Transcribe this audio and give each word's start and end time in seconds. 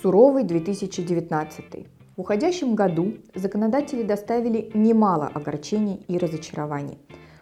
Суровый 0.00 0.44
2019. 0.44 1.64
В 2.16 2.20
уходящем 2.20 2.76
году 2.76 3.14
законодатели 3.34 4.04
доставили 4.04 4.70
немало 4.72 5.26
огорчений 5.26 6.04
и 6.06 6.18
разочарований. 6.18 6.98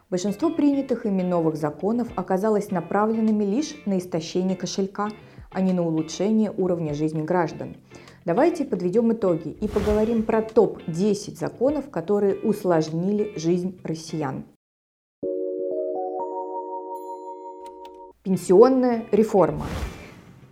Большинство 0.08 0.48
принятых 0.48 1.04
ими 1.04 1.20
новых 1.20 1.56
законов 1.56 2.08
оказалось 2.16 2.70
направленными 2.70 3.44
лишь 3.44 3.74
на 3.84 3.98
истощение 3.98 4.56
кошелька, 4.56 5.10
а 5.50 5.60
не 5.60 5.74
на 5.74 5.86
улучшение 5.86 6.50
уровня 6.50 6.94
жизни 6.94 7.20
граждан. 7.20 7.76
Давайте 8.24 8.64
подведем 8.64 9.12
итоги 9.12 9.50
и 9.50 9.68
поговорим 9.68 10.22
про 10.22 10.40
топ-10 10.40 11.36
законов, 11.36 11.90
которые 11.90 12.36
усложнили 12.36 13.34
жизнь 13.36 13.78
россиян. 13.84 14.44
Пенсионная 18.22 19.04
реформа. 19.12 19.66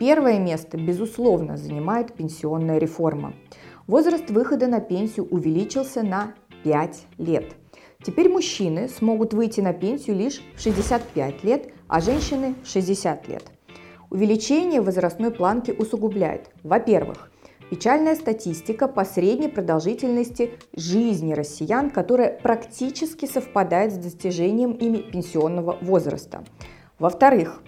Первое 0.06 0.38
место, 0.38 0.76
безусловно, 0.76 1.56
занимает 1.56 2.12
пенсионная 2.12 2.76
реформа. 2.76 3.32
Возраст 3.86 4.28
выхода 4.28 4.66
на 4.66 4.80
пенсию 4.80 5.26
увеличился 5.30 6.02
на 6.02 6.34
5 6.62 7.06
лет. 7.16 7.56
Теперь 8.04 8.28
мужчины 8.28 8.90
смогут 8.90 9.32
выйти 9.32 9.62
на 9.62 9.72
пенсию 9.72 10.16
лишь 10.16 10.42
в 10.56 10.60
65 10.60 11.42
лет, 11.42 11.72
а 11.88 12.02
женщины 12.02 12.54
в 12.62 12.68
60 12.68 13.28
лет. 13.28 13.44
Увеличение 14.10 14.82
возрастной 14.82 15.30
планки 15.30 15.70
усугубляет, 15.70 16.50
во-первых, 16.62 17.30
печальная 17.70 18.14
статистика 18.14 18.88
по 18.88 19.06
средней 19.06 19.48
продолжительности 19.48 20.50
жизни 20.76 21.32
россиян, 21.32 21.88
которая 21.88 22.28
практически 22.42 23.24
совпадает 23.24 23.94
с 23.94 23.96
достижением 23.96 24.72
ими 24.72 24.98
пенсионного 24.98 25.78
возраста. 25.80 26.44
Во-вторых, 26.98 27.62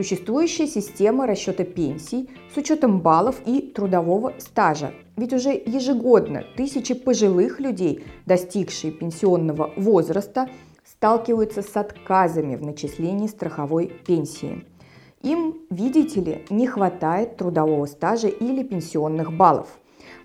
существующая 0.00 0.66
система 0.66 1.26
расчета 1.26 1.64
пенсий 1.64 2.30
с 2.54 2.56
учетом 2.56 3.00
баллов 3.00 3.36
и 3.44 3.60
трудового 3.60 4.32
стажа. 4.38 4.94
Ведь 5.18 5.34
уже 5.34 5.50
ежегодно 5.50 6.42
тысячи 6.56 6.94
пожилых 6.94 7.60
людей, 7.60 8.02
достигшие 8.24 8.92
пенсионного 8.92 9.72
возраста, 9.76 10.48
сталкиваются 10.86 11.60
с 11.60 11.76
отказами 11.76 12.56
в 12.56 12.62
начислении 12.62 13.26
страховой 13.26 13.92
пенсии. 14.06 14.64
Им, 15.20 15.58
видите 15.68 16.20
ли, 16.22 16.46
не 16.48 16.66
хватает 16.66 17.36
трудового 17.36 17.84
стажа 17.84 18.28
или 18.28 18.62
пенсионных 18.62 19.36
баллов. 19.36 19.68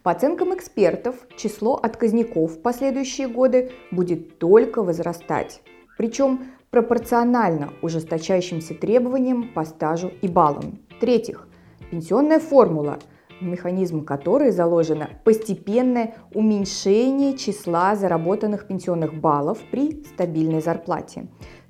По 0.03 0.11
оценкам 0.11 0.55
экспертов, 0.55 1.15
число 1.35 1.75
отказников 1.75 2.53
в 2.53 2.61
последующие 2.61 3.27
годы 3.27 3.73
будет 3.91 4.39
только 4.39 4.83
возрастать. 4.83 5.61
Причем 5.97 6.45
пропорционально 6.75 7.71
ужесточающимся 7.81 8.73
требованиям 8.73 9.47
по 9.53 9.63
стажу 9.63 10.11
и 10.21 10.27
баллам. 10.27 10.79
В-третьих, 10.97 11.47
пенсионная 11.89 12.39
формула, 12.39 12.99
в 13.39 13.45
механизм 13.45 14.03
которой 14.03 14.51
заложено 14.51 15.09
постепенное 15.23 16.15
уменьшение 16.33 17.37
числа 17.37 17.95
заработанных 17.95 18.67
пенсионных 18.67 19.13
баллов 19.13 19.59
при 19.71 20.03
стабильной 20.03 20.61
зарплате. 20.61 21.27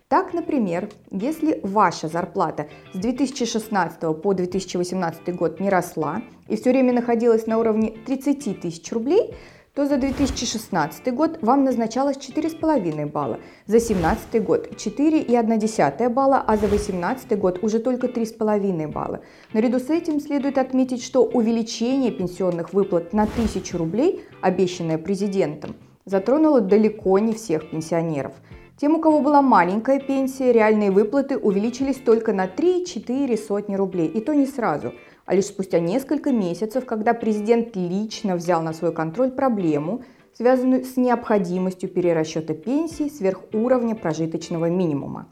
Так, 0.08 0.33
например, 0.33 0.89
если 1.11 1.59
ваша 1.61 2.08
зарплата 2.08 2.66
с 2.94 2.98
2016 2.98 4.00
по 4.23 4.33
2018 4.33 5.36
год 5.36 5.59
не 5.59 5.70
росла 5.70 6.23
и 6.48 6.56
все 6.56 6.72
время 6.72 6.94
находилась 6.94 7.45
на 7.45 7.59
уровне 7.59 7.94
30 8.08 8.59
тысяч 8.59 8.92
рублей, 8.92 9.36
то 9.75 9.85
за 9.85 9.97
2016 9.97 11.13
год 11.13 11.39
вам 11.41 11.65
назначалось 11.65 12.15
4,5 12.17 13.11
балла, 13.11 13.39
за 13.67 13.79
2017 13.79 14.43
год 14.43 14.69
4,1 14.77 16.09
балла, 16.09 16.43
а 16.47 16.55
за 16.55 16.67
2018 16.67 17.37
год 17.37 17.59
уже 17.61 17.79
только 17.79 18.07
3,5 18.07 18.87
балла. 18.87 19.19
Наряду 19.53 19.79
с 19.79 19.89
этим 19.89 20.21
следует 20.21 20.57
отметить, 20.57 21.03
что 21.03 21.25
увеличение 21.25 22.11
пенсионных 22.11 22.73
выплат 22.73 23.11
на 23.11 23.23
1000 23.23 23.77
рублей, 23.77 24.23
обещанное 24.41 24.97
президентом, 24.97 25.75
затронуло 26.05 26.61
далеко 26.61 27.19
не 27.19 27.33
всех 27.33 27.69
пенсионеров. 27.69 28.31
Тем, 28.77 28.95
у 28.95 29.01
кого 29.01 29.19
была 29.19 29.41
маленькая 29.41 29.99
пенсия, 29.99 30.53
реальные 30.53 30.91
выплаты 30.91 31.37
увеличились 31.37 31.97
только 31.97 32.33
на 32.33 32.45
3-4 32.45 33.37
сотни 33.37 33.75
рублей, 33.75 34.08
и 34.08 34.21
то 34.21 34.33
не 34.33 34.45
сразу– 34.45 34.93
а 35.25 35.36
лишь 35.36 35.45
спустя 35.45 35.80
несколько 35.80 36.31
месяцев, 36.31 36.86
когда 36.86 37.13
президент 37.13 37.75
лично 37.75 38.36
взял 38.36 38.61
на 38.61 38.73
свой 38.73 38.93
контроль 38.93 39.31
проблему, 39.31 40.03
связанную 40.33 40.83
с 40.86 40.97
необходимостью 40.97 41.89
перерасчета 41.89 42.53
пенсий 42.53 43.09
сверх 43.09 43.41
уровня 43.53 43.95
прожиточного 43.95 44.69
минимума. 44.69 45.27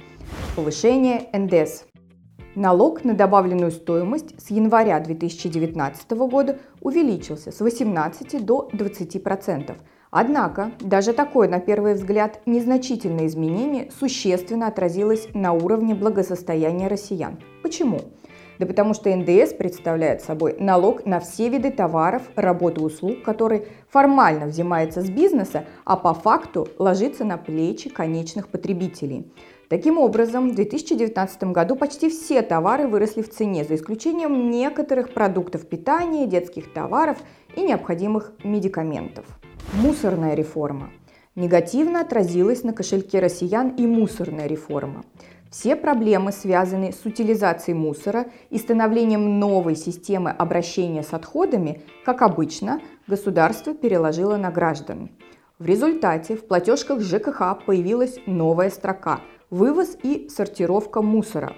Повышение 0.56 1.28
НДС. 1.34 1.84
Налог 2.56 3.04
на 3.04 3.14
добавленную 3.14 3.72
стоимость 3.72 4.40
с 4.40 4.52
января 4.52 5.00
2019 5.00 6.12
года 6.12 6.60
увеличился 6.82 7.52
с 7.52 7.60
18 7.60 8.46
до 8.46 8.70
20%. 8.72 9.76
Однако, 10.12 10.72
даже 10.80 11.14
такое, 11.14 11.50
на 11.50 11.60
первый 11.60 11.96
взгляд, 11.96 12.40
незначительное 12.46 13.26
изменение 13.26 13.90
существенно 14.00 14.68
отразилось 14.68 15.28
на 15.34 15.54
уровне 15.54 15.96
благосостояния 15.96 16.88
россиян. 16.88 17.40
Почему? 17.64 18.00
Да 18.60 18.66
потому 18.66 18.94
что 18.94 19.14
НДС 19.16 19.54
представляет 19.54 20.22
собой 20.22 20.56
налог 20.60 21.06
на 21.06 21.20
все 21.20 21.50
виды 21.50 21.72
товаров, 21.72 22.24
работ 22.36 22.78
и 22.78 22.82
услуг, 22.82 23.24
который 23.24 23.68
формально 23.90 24.46
взимается 24.46 25.02
с 25.02 25.10
бизнеса, 25.10 25.66
а 25.86 25.98
по 25.98 26.14
факту 26.14 26.68
ложится 26.78 27.26
на 27.26 27.38
плечи 27.38 27.90
конечных 27.90 28.48
потребителей. 28.50 29.32
Таким 29.70 29.98
образом, 29.98 30.52
в 30.52 30.56
2019 30.56 31.46
году 31.46 31.76
почти 31.76 32.10
все 32.10 32.44
товары 32.44 32.88
выросли 32.88 33.24
в 33.24 33.30
цене, 33.30 33.64
за 33.64 33.76
исключением 33.76 34.52
некоторых 34.52 35.14
продуктов 35.14 35.66
питания, 35.68 36.28
детских 36.28 36.72
товаров 36.74 37.18
и 37.56 37.62
необходимых 37.62 38.34
медикаментов. 38.44 39.26
Мусорная 39.74 40.36
реформа. 40.36 40.92
Негативно 41.36 42.02
отразилась 42.02 42.64
на 42.64 42.74
кошельке 42.74 43.20
россиян 43.20 43.70
и 43.70 43.88
мусорная 43.88 44.46
реформа. 44.46 45.04
Все 45.54 45.76
проблемы, 45.76 46.32
связанные 46.32 46.92
с 46.92 47.06
утилизацией 47.06 47.78
мусора 47.78 48.26
и 48.50 48.58
становлением 48.58 49.38
новой 49.38 49.76
системы 49.76 50.32
обращения 50.32 51.04
с 51.04 51.14
отходами, 51.14 51.84
как 52.04 52.24
обычно, 52.24 52.82
государство 53.06 53.76
переложило 53.76 54.36
на 54.36 54.50
граждан. 54.50 55.12
В 55.60 55.68
результате 55.68 56.36
в 56.36 56.48
платежках 56.48 57.02
ЖКХ 57.02 57.64
появилась 57.68 58.18
новая 58.26 58.72
строка 58.72 59.22
«Вывоз 59.52 59.96
и 60.02 60.28
сортировка 60.28 61.04
мусора», 61.04 61.54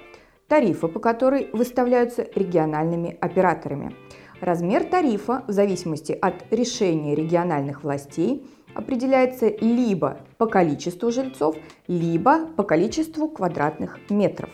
тарифы 0.49 0.89
по 0.89 0.99
которой 0.99 1.49
выставляются 1.53 2.27
региональными 2.35 3.17
операторами. 3.21 3.95
Размер 4.41 4.83
тарифа 4.83 5.45
в 5.47 5.53
зависимости 5.53 6.11
от 6.11 6.51
решения 6.51 7.15
региональных 7.15 7.85
властей 7.85 8.45
определяется 8.75 9.47
либо 9.61 10.19
по 10.37 10.45
количеству 10.45 11.11
жильцов, 11.11 11.55
либо 11.87 12.47
по 12.55 12.63
количеству 12.63 13.27
квадратных 13.27 13.99
метров. 14.09 14.49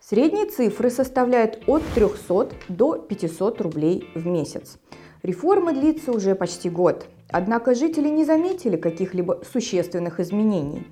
Средние 0.00 0.46
цифры 0.46 0.90
составляют 0.90 1.62
от 1.66 1.82
300 1.94 2.50
до 2.68 2.96
500 2.96 3.60
рублей 3.60 4.08
в 4.14 4.26
месяц. 4.26 4.78
Реформа 5.22 5.72
длится 5.72 6.12
уже 6.12 6.34
почти 6.34 6.70
год, 6.70 7.06
однако 7.28 7.74
жители 7.74 8.08
не 8.08 8.24
заметили 8.24 8.76
каких-либо 8.76 9.42
существенных 9.52 10.20
изменений. 10.20 10.86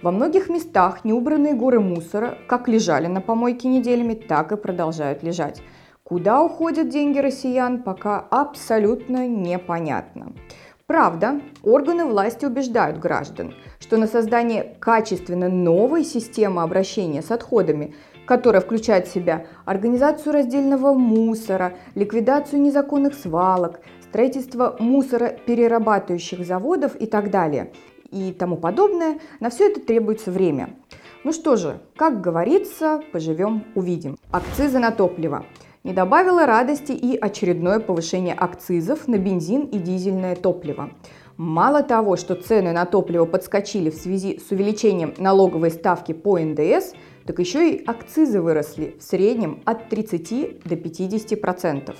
Во 0.00 0.10
многих 0.10 0.48
местах 0.48 1.04
неубранные 1.04 1.54
горы 1.54 1.80
мусора 1.80 2.38
как 2.48 2.68
лежали 2.68 3.08
на 3.08 3.20
помойке 3.20 3.68
неделями, 3.68 4.14
так 4.14 4.52
и 4.52 4.56
продолжают 4.56 5.22
лежать. 5.22 5.62
Куда 6.02 6.42
уходят 6.42 6.88
деньги 6.88 7.18
россиян, 7.18 7.82
пока 7.82 8.18
абсолютно 8.18 9.26
непонятно. 9.26 10.32
Правда, 10.92 11.40
органы 11.62 12.04
власти 12.04 12.44
убеждают 12.44 12.98
граждан, 12.98 13.54
что 13.80 13.96
на 13.96 14.06
создание 14.06 14.76
качественно 14.78 15.48
новой 15.48 16.04
системы 16.04 16.60
обращения 16.60 17.22
с 17.22 17.30
отходами, 17.30 17.94
которая 18.26 18.60
включает 18.60 19.08
в 19.08 19.10
себя 19.10 19.46
организацию 19.64 20.34
раздельного 20.34 20.92
мусора, 20.92 21.72
ликвидацию 21.94 22.60
незаконных 22.60 23.14
свалок, 23.14 23.80
строительство 24.02 24.76
мусороперерабатывающих 24.78 26.44
заводов 26.44 26.94
и 26.96 27.06
так 27.06 27.30
далее, 27.30 27.72
и 28.10 28.30
тому 28.38 28.58
подобное, 28.58 29.18
на 29.40 29.48
все 29.48 29.70
это 29.70 29.80
требуется 29.80 30.30
время. 30.30 30.76
Ну 31.24 31.32
что 31.32 31.56
же, 31.56 31.78
как 31.96 32.20
говорится, 32.20 33.00
поживем 33.12 33.64
увидим. 33.74 34.18
Акцизы 34.30 34.78
на 34.78 34.90
топливо– 34.90 35.46
не 35.84 35.92
добавило 35.92 36.46
радости 36.46 36.92
и 36.92 37.16
очередное 37.16 37.80
повышение 37.80 38.34
акцизов 38.34 39.08
на 39.08 39.18
бензин 39.18 39.62
и 39.62 39.78
дизельное 39.78 40.36
топливо. 40.36 40.90
Мало 41.36 41.82
того, 41.82 42.16
что 42.16 42.36
цены 42.36 42.72
на 42.72 42.84
топливо 42.84 43.24
подскочили 43.24 43.90
в 43.90 43.96
связи 43.96 44.38
с 44.38 44.52
увеличением 44.52 45.14
налоговой 45.18 45.70
ставки 45.70 46.12
по 46.12 46.38
НДС, 46.38 46.92
так 47.26 47.38
еще 47.38 47.70
и 47.70 47.84
акцизы 47.84 48.40
выросли 48.40 48.96
в 48.98 49.02
среднем 49.02 49.60
от 49.64 49.88
30 49.88 50.62
до 50.64 50.76
50 50.76 51.40
процентов. 51.40 51.96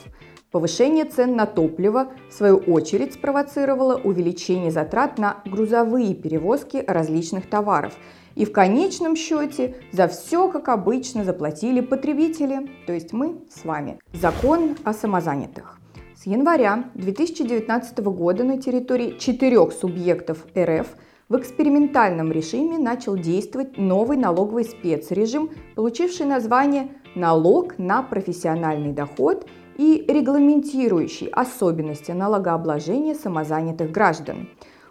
Повышение 0.52 1.06
цен 1.06 1.34
на 1.34 1.46
топливо, 1.46 2.12
в 2.31 2.34
свою 2.34 2.58
очередь, 2.58 3.14
спровоцировало 3.14 3.96
увеличение 3.96 4.70
затрат 4.70 5.19
на 5.19 5.43
грузовые 5.44 6.14
перевозки 6.14 6.84
различных 6.87 7.49
товаров– 7.49 7.94
и 8.34 8.44
в 8.44 8.52
конечном 8.52 9.16
счете 9.16 9.76
за 9.93 10.08
все, 10.08 10.49
как 10.49 10.69
обычно, 10.69 11.25
заплатили 11.25 11.81
потребители, 11.81 12.70
то 12.87 12.93
есть 12.93 13.12
мы 13.12 13.43
с 13.50 13.64
вами. 13.64 13.99
Закон 14.12 14.76
о 14.84 14.93
самозанятых. 14.93 15.78
С 16.16 16.26
января 16.26 16.84
2019 16.94 17.98
года 17.98 18.44
на 18.44 18.60
территории 18.60 19.16
четырех 19.19 19.72
субъектов 19.72 20.46
РФ 20.56 20.87
в 21.28 21.37
экспериментальном 21.37 22.31
режиме 22.31 22.78
начал 22.78 23.16
действовать 23.16 23.76
новый 23.76 24.16
налоговый 24.16 24.64
спецрежим, 24.64 25.50
получивший 25.75 26.26
название 26.26 26.88
«Налог 27.14 27.78
на 27.78 28.02
профессиональный 28.02 28.93
доход» 28.93 29.46
и 29.76 30.04
регламентирующий 30.08 31.28
особенности 31.28 32.12
налогообложения 32.12 33.14
самозанятых 33.14 33.90
граждан. 33.90 34.48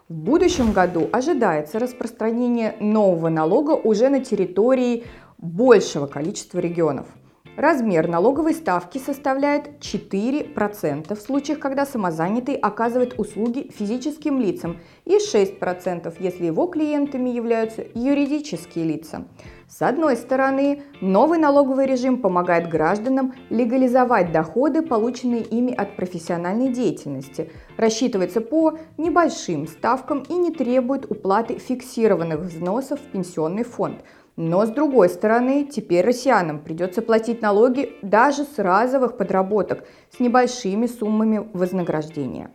В 0.09 0.13
будущем 0.13 0.71
году 0.73 1.07
ожидается 1.11 1.79
распространение 1.79 2.75
нового 2.79 3.29
налога 3.29 3.71
уже 3.71 4.09
на 4.09 4.23
территории 4.23 5.05
большего 5.37 6.07
количества 6.07 6.59
регионов– 6.59 7.07
Размер 7.57 8.07
налоговой 8.07 8.53
ставки 8.53 8.97
составляет 8.97 9.71
4% 9.81 11.13
в 11.13 11.21
случаях, 11.21 11.59
когда 11.59 11.85
самозанятый 11.85 12.55
оказывает 12.55 13.19
услуги 13.19 13.69
физическим 13.77 14.39
лицам 14.39 14.77
и 15.03 15.17
6%, 15.17 16.15
если 16.19 16.45
его 16.45 16.67
клиентами 16.67 17.29
являются 17.29 17.83
юридические 17.93 18.85
лица. 18.85 19.27
С 19.67 19.81
одной 19.81 20.15
стороны, 20.15 20.83
новый 21.01 21.39
налоговый 21.39 21.87
режим 21.87 22.21
помогает 22.21 22.69
гражданам 22.69 23.33
легализовать 23.49 24.31
доходы, 24.31 24.81
полученные 24.81 25.41
ими 25.41 25.73
от 25.73 25.97
профессиональной 25.97 26.69
деятельности, 26.69 27.51
рассчитывается 27.75 28.39
по 28.39 28.77
небольшим 28.97 29.67
ставкам 29.67 30.23
и 30.29 30.33
не 30.33 30.51
требует 30.51 31.09
уплаты 31.11 31.57
фиксированных 31.57 32.39
взносов 32.39 33.01
в 33.01 33.11
пенсионный 33.11 33.63
фонд– 33.63 34.05
но 34.41 34.65
с 34.65 34.69
другой 34.69 35.07
стороны, 35.07 35.65
теперь 35.65 36.03
россиянам 36.03 36.57
придется 36.57 37.03
платить 37.03 37.43
налоги 37.43 37.93
даже 38.01 38.43
с 38.43 38.57
разовых 38.57 39.15
подработок 39.15 39.83
с 40.09 40.19
небольшими 40.19 40.87
суммами 40.87 41.47
вознаграждения. 41.53 42.49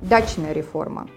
Дачная 0.00 0.52
реформа. 0.52 1.08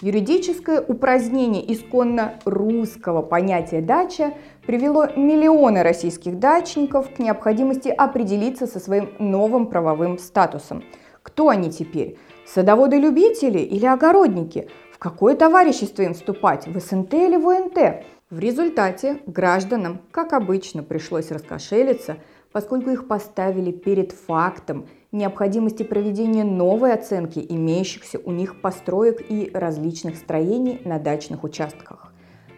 Юридическое 0.00 0.80
упразднение 0.80 1.70
исконно 1.74 2.38
русского 2.46 3.20
понятия 3.20 3.82
«дача» 3.82 4.32
привело 4.66 5.08
миллионы 5.14 5.82
российских 5.82 6.38
дачников 6.38 7.14
к 7.14 7.18
необходимости 7.18 7.88
определиться 7.88 8.66
со 8.66 8.80
своим 8.80 9.10
новым 9.18 9.66
правовым 9.66 10.16
статусом. 10.18 10.84
Кто 11.22 11.50
они 11.50 11.70
теперь? 11.70 12.16
Садоводы-любители 12.46 13.58
или 13.58 13.84
огородники? 13.84 14.70
В 14.90 14.98
какое 14.98 15.34
товарищество 15.34 16.00
им 16.00 16.14
вступать? 16.14 16.66
В 16.66 16.80
СНТ 16.80 17.12
или 17.12 17.36
в 17.36 17.46
ОНТ? 17.46 18.15
В 18.28 18.40
результате 18.40 19.20
гражданам, 19.28 20.00
как 20.10 20.32
обычно, 20.32 20.82
пришлось 20.82 21.30
раскошелиться, 21.30 22.16
поскольку 22.50 22.90
их 22.90 23.06
поставили 23.06 23.70
перед 23.70 24.10
фактом 24.10 24.88
необходимости 25.12 25.84
проведения 25.84 26.42
новой 26.42 26.92
оценки 26.92 27.38
имеющихся 27.48 28.18
у 28.18 28.32
них 28.32 28.60
построек 28.60 29.24
и 29.28 29.48
различных 29.54 30.16
строений 30.16 30.80
на 30.84 30.98
дачных 30.98 31.44
участках. 31.44 32.12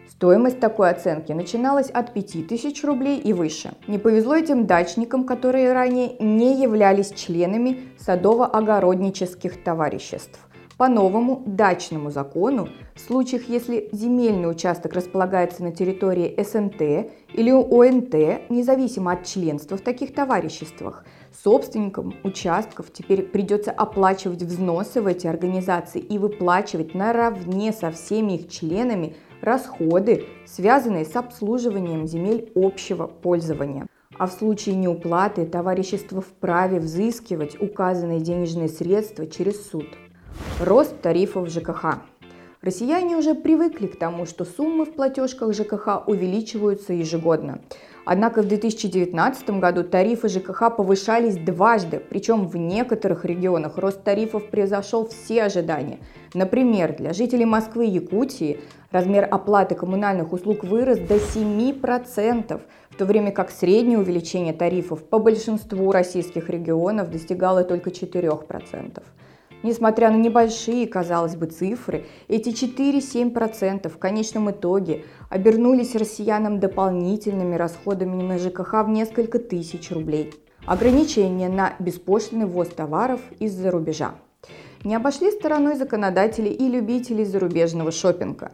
Стоимость 0.09 0.59
такой 0.59 0.89
оценки 0.89 1.33
начиналась 1.33 1.91
от 1.91 2.15
5000 2.15 2.83
рублей 2.83 3.19
и 3.19 3.31
выше. 3.31 3.73
Не 3.85 3.99
повезло 3.99 4.35
этим 4.35 4.65
дачникам, 4.65 5.23
которые 5.23 5.71
ранее 5.71 6.15
не 6.19 6.59
являлись 6.59 7.11
членами 7.11 7.91
садово-огороднических 7.99 9.63
товариществ. 9.63 10.48
По 10.79 10.87
новому 10.87 11.43
дачному 11.45 12.09
закону, 12.09 12.69
в 12.95 13.01
случаях, 13.01 13.49
если 13.49 13.89
земельный 13.91 14.49
участок 14.49 14.93
располагается 14.93 15.61
на 15.61 15.73
территории 15.73 16.41
СНТ 16.41 17.11
или 17.33 17.51
ОНТ, 17.51 18.49
независимо 18.49 19.11
от 19.11 19.25
членства 19.25 19.75
в 19.75 19.81
таких 19.81 20.13
товариществах, 20.13 21.03
собственникам 21.43 22.15
участков 22.23 22.93
теперь 22.93 23.23
придется 23.23 23.71
оплачивать 23.71 24.41
взносы 24.41 25.01
в 25.01 25.07
эти 25.07 25.27
организации 25.27 25.99
и 25.99 26.17
выплачивать 26.17 26.95
наравне 26.95 27.73
со 27.73 27.91
всеми 27.91 28.37
их 28.37 28.49
членами 28.49 29.17
расходы, 29.41 30.27
связанные 30.45 31.03
с 31.03 31.13
обслуживанием 31.17 32.07
земель 32.07 32.53
общего 32.55 33.05
пользования. 33.07 33.85
А 34.17 34.27
в 34.27 34.31
случае 34.31 34.75
неуплаты 34.75 35.45
товарищество 35.45 36.21
вправе 36.21 36.79
взыскивать 36.79 37.61
указанные 37.61 38.21
денежные 38.21 38.69
средства 38.69 39.27
через 39.27 39.69
суд. 39.69 39.85
Рост 40.59 41.01
тарифов 41.01 41.49
ЖКХ. 41.49 41.99
Россияне 42.61 43.15
уже 43.15 43.35
привыкли 43.35 43.87
к 43.87 43.97
тому, 43.97 44.25
что 44.25 44.43
суммы 44.43 44.83
в 44.83 44.93
платежках 44.93 45.53
ЖКХ 45.53 46.07
увеличиваются 46.07 46.91
ежегодно. 46.91 47.61
Однако 48.03 48.41
в 48.41 48.47
2019 48.47 49.49
году 49.51 49.83
тарифы 49.83 50.27
ЖКХ 50.27 50.75
повышались 50.75 51.37
дважды, 51.37 52.01
причем 52.09 52.47
в 52.47 52.57
некоторых 52.57 53.23
регионах 53.23 53.77
рост 53.77 54.03
тарифов 54.03 54.49
превзошел 54.49 55.07
все 55.07 55.43
ожидания. 55.43 55.99
Например, 56.33 56.93
для 56.97 57.13
жителей 57.13 57.45
Москвы 57.45 57.85
и 57.85 57.91
Якутии 57.91 58.59
размер 58.91 59.27
оплаты 59.29 59.75
коммунальных 59.75 60.33
услуг 60.33 60.65
вырос 60.65 60.97
до 60.99 61.15
7%, 61.15 62.61
в 62.89 62.95
то 62.97 63.05
время 63.05 63.31
как 63.31 63.51
среднее 63.51 63.99
увеличение 63.99 64.53
тарифов 64.53 65.03
по 65.03 65.19
большинству 65.19 65.91
российских 65.91 66.49
регионов 66.49 67.09
достигало 67.09 67.63
только 67.63 67.89
4%. 67.91 69.01
Несмотря 69.61 70.09
на 70.09 70.15
небольшие, 70.15 70.87
казалось 70.87 71.35
бы, 71.35 71.47
цифры, 71.47 72.05
эти 72.29 72.49
4-7% 72.49 73.89
в 73.89 73.97
конечном 73.97 74.51
итоге 74.51 75.03
обернулись 75.29 75.95
россиянам 75.95 76.59
дополнительными 76.59 77.55
расходами 77.55 78.21
на 78.21 78.37
ЖКХ 78.37 78.85
в 78.85 78.89
несколько 78.89 79.37
тысяч 79.37 79.91
рублей. 79.91 80.33
Ограничения 80.65 81.49
на 81.49 81.73
беспошлиный 81.79 82.45
ввоз 82.45 82.69
товаров 82.69 83.19
из-за 83.39 83.71
рубежа. 83.71 84.15
Не 84.85 84.95
обошли 84.95 85.29
стороной 85.31 85.75
законодатели 85.75 86.47
и 86.47 86.69
любители 86.69 87.25
зарубежного 87.25 87.91
шопинга. 87.91 88.53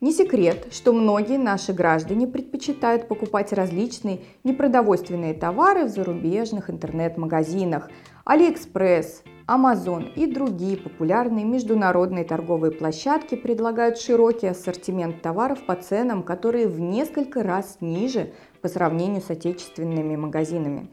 Не 0.00 0.12
секрет, 0.12 0.68
что 0.70 0.92
многие 0.92 1.38
наши 1.38 1.72
граждане 1.72 2.28
предпочитают 2.28 3.08
покупать 3.08 3.52
различные 3.52 4.20
непродовольственные 4.44 5.34
товары 5.34 5.86
в 5.86 5.88
зарубежных 5.88 6.70
интернет-магазинах, 6.70 7.88
AliExpress, 8.24 9.22
Amazon 9.46 10.10
и 10.14 10.26
другие 10.26 10.78
популярные 10.78 11.44
международные 11.44 12.24
торговые 12.24 12.72
площадки 12.72 13.34
предлагают 13.34 13.98
широкий 13.98 14.46
ассортимент 14.46 15.20
товаров 15.20 15.66
по 15.66 15.74
ценам, 15.74 16.22
которые 16.22 16.66
в 16.66 16.80
несколько 16.80 17.42
раз 17.42 17.76
ниже 17.80 18.32
по 18.62 18.68
сравнению 18.68 19.20
с 19.20 19.28
отечественными 19.28 20.16
магазинами. 20.16 20.88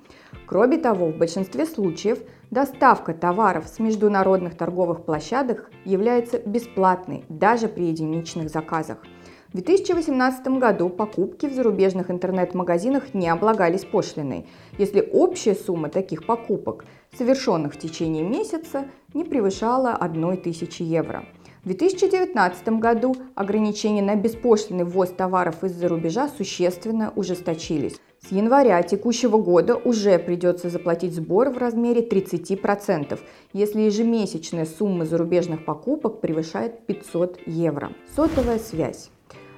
Кроме 0.47 0.77
того, 0.79 1.07
в 1.07 1.17
большинстве 1.17 1.65
случаев 1.65 2.19
доставка 2.49 3.13
товаров 3.13 3.69
с 3.69 3.79
международных 3.79 4.57
торговых 4.57 5.05
площадок 5.05 5.71
является 5.85 6.37
бесплатной 6.39 7.23
даже 7.29 7.69
при 7.69 7.85
единичных 7.85 8.49
заказах– 8.49 8.97
в 9.51 9.55
2018 9.55 10.47
году 10.59 10.87
покупки 10.87 11.45
в 11.45 11.53
зарубежных 11.53 12.09
интернет-магазинах 12.09 13.13
не 13.13 13.27
облагались 13.27 13.83
пошлиной, 13.83 14.47
если 14.77 15.05
общая 15.11 15.55
сумма 15.55 15.89
таких 15.89 16.25
покупок, 16.25 16.85
совершенных 17.17 17.73
в 17.73 17.77
течение 17.77 18.23
месяца, 18.23 18.85
не 19.13 19.25
превышала 19.25 19.91
1000 19.91 20.83
евро. 20.85 21.25
В 21.65 21.67
2019 21.67 22.79
году 22.79 23.13
ограничения 23.35 24.01
на 24.01 24.15
беспошлиный 24.15 24.85
ввоз 24.85 25.09
товаров 25.09 25.65
из-за 25.65 25.89
рубежа 25.89 26.29
существенно 26.29 27.11
ужесточились. 27.17 27.99
С 28.25 28.31
января 28.31 28.81
текущего 28.83 29.37
года 29.37 29.75
уже 29.75 30.17
придется 30.17 30.69
заплатить 30.69 31.13
сбор 31.13 31.49
в 31.49 31.57
размере 31.57 32.07
30%, 32.07 33.19
если 33.51 33.81
ежемесячная 33.81 34.65
сумма 34.65 35.05
зарубежных 35.05 35.65
покупок 35.65 36.21
превышает 36.21 36.85
500 36.85 37.41
евро. 37.47 37.91
Сотовая 38.15 38.57
связь. 38.57 39.11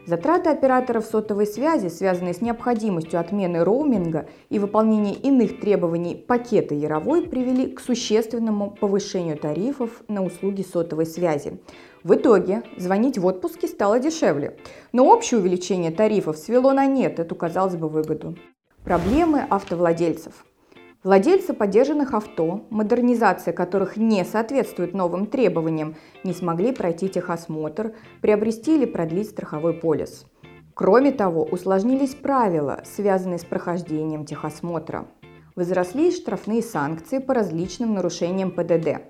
Затраты 0.06 0.50
операторов 0.50 1.06
сотовой 1.06 1.48
связи, 1.48 1.88
связанные 1.88 2.34
с 2.34 2.42
необходимостью 2.42 3.22
отмены 3.22 3.64
роуминга 3.64 4.28
и 4.50 4.60
выполнения 4.60 5.14
иных 5.14 5.62
требований 5.62 6.16
пакета 6.16 6.76
Яровой, 6.76 7.22
привели 7.22 7.68
к 7.68 7.80
существенному 7.80 8.72
повышению 8.72 9.38
тарифов 9.38 10.04
на 10.10 10.26
услуги 10.26 10.62
сотовой 10.62 11.06
связи. 11.06 11.62
В 12.04 12.16
итоге 12.16 12.64
звонить 12.76 13.18
в 13.18 13.26
отпуске 13.26 13.68
стало 13.70 13.98
дешевле, 13.98 14.58
но 14.92 15.06
общее 15.06 15.40
увеличение 15.40 15.92
тарифов 15.92 16.38
свело 16.38 16.74
на 16.74 16.86
нет 16.86 17.20
эту, 17.20 17.34
казалось 17.36 17.78
бы, 17.78 17.88
выгоду. 17.88 18.36
Проблемы 18.84 19.46
автовладельцев– 19.50 20.46
Владельцы 21.04 21.54
поддержанных 21.54 22.14
авто, 22.14 22.66
модернизация 22.70 23.54
которых 23.54 23.98
не 23.98 24.24
соответствует 24.24 24.94
новым 24.94 25.26
требованиям, 25.26 25.96
не 26.24 26.34
смогли 26.34 26.72
пройти 26.72 27.10
техосмотр, 27.10 27.94
приобрести 28.22 28.76
или 28.76 28.86
продлить 28.86 29.30
страховой 29.30 29.74
полис. 29.74 30.26
Кроме 30.74 31.12
того, 31.12 31.44
усложнились 31.44 32.16
правила, 32.16 32.82
связанные 32.86 33.38
с 33.38 33.44
прохождением 33.44 34.26
техосмотра. 34.26 35.06
Возросли 35.58 36.10
штрафные 36.10 36.62
санкции 36.62 37.18
по 37.18 37.34
различным 37.34 37.94
нарушениям 37.94 38.50
ПДД. 38.50 39.02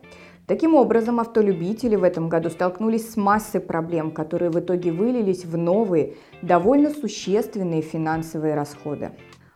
Таким 0.47 0.73
образом, 0.75 1.19
автолюбители 1.19 1.95
в 1.95 2.03
этом 2.03 2.27
году 2.27 2.50
столкнулись 2.50 3.12
с 3.12 3.15
массой 3.15 3.62
проблем, 3.62 4.12
которые 4.12 4.50
в 4.50 4.59
итоге 4.59 4.91
вылились 4.91 5.45
в 5.45 5.55
новые, 5.57 6.15
довольно 6.41 6.89
существенные 6.89 7.81
финансовые 7.81 8.55
расходы. 8.55 9.12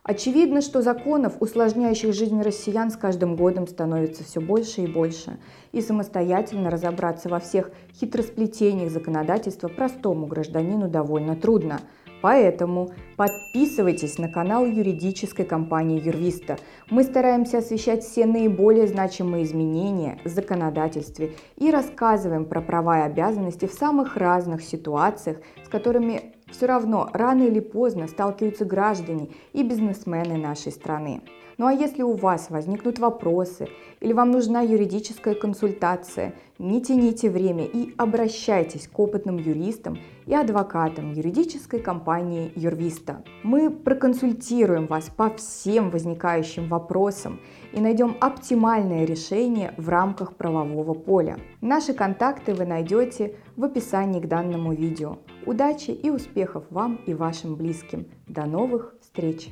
Очевидно, 0.07 0.61
что 0.61 0.81
законов, 0.81 1.35
усложняющих 1.41 2.13
жизнь 2.13 2.41
россиян, 2.41 2.91
с 2.91 2.95
каждым 2.95 3.35
годом 3.35 3.67
становится 3.67 4.23
все 4.23 4.39
больше 4.39 4.83
и 4.83 4.87
больше. 4.87 5.37
И 5.73 5.81
самостоятельно 5.81 6.69
разобраться 6.69 7.27
во 7.27 7.41
всех 7.41 7.71
хитросплетениях 7.93 8.89
законодательства 8.89 9.67
простому 9.67 10.25
гражданину 10.25 10.87
довольно 10.87 11.35
трудно. 11.35 11.81
Поэтому 12.21 12.91
подписывайтесь 13.17 14.17
на 14.17 14.29
канал 14.29 14.65
юридической 14.65 15.43
компании 15.43 16.01
Юрвиста. 16.01 16.57
Мы 16.89 17.03
стараемся 17.03 17.57
освещать 17.57 18.05
все 18.05 18.25
наиболее 18.25 18.87
значимые 18.87 19.43
изменения 19.43 20.19
в 20.23 20.29
законодательстве 20.29 21.33
и 21.57 21.69
рассказываем 21.69 22.45
про 22.45 22.61
права 22.61 23.01
и 23.01 23.11
обязанности 23.11 23.65
в 23.65 23.73
самых 23.73 24.15
разных 24.15 24.63
ситуациях, 24.63 25.39
с 25.65 25.67
которыми 25.67 26.36
все 26.51 26.65
равно 26.65 27.09
рано 27.13 27.43
или 27.43 27.59
поздно 27.59 28.07
сталкиваются 28.07 28.65
граждане 28.65 29.29
и 29.53 29.63
бизнесмены 29.63 30.37
нашей 30.37 30.71
страны. 30.71 31.21
Ну 31.57 31.65
а 31.65 31.73
если 31.73 32.03
у 32.03 32.13
вас 32.13 32.51
возникнут 32.51 32.99
вопросы 32.99 33.67
или 33.99 34.13
вам 34.13 34.29
нужна 34.29 34.61
юридическая 34.61 35.33
консультация, 35.33 36.35
не 36.59 36.83
тяните 36.83 37.31
время 37.31 37.65
и 37.65 37.95
обращайтесь 37.97 38.87
к 38.87 38.99
опытным 38.99 39.37
юристам 39.37 39.97
и 40.27 40.35
адвокатам 40.35 41.13
юридической 41.13 41.79
компании 41.79 42.51
Юрвиста. 42.55 43.23
Мы 43.41 43.71
проконсультируем 43.71 44.85
вас 44.85 45.09
по 45.09 45.31
всем 45.31 45.89
возникающим 45.89 46.67
вопросам 46.67 47.39
и 47.73 47.79
найдем 47.79 48.17
оптимальное 48.21 49.05
решение 49.05 49.73
в 49.77 49.89
рамках 49.89 50.35
правового 50.35 50.93
поля. 50.93 51.37
Наши 51.61 51.93
контакты 51.93 52.53
вы 52.53 52.65
найдете 52.65 53.33
в 53.55 53.63
описании 53.63 54.19
к 54.19 54.27
данному 54.27 54.73
видео. 54.73 55.17
Удачи 55.47 55.91
и 55.91 56.09
успехов 56.09 56.65
вам 56.69 56.99
и 57.05 57.13
вашим 57.13 57.55
близким. 57.55 58.07
До 58.27 58.45
новых 58.45 58.95
встреч! 58.99 59.47